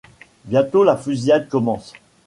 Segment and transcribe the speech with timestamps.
[0.45, 1.93] Bientôt la fusillade commence.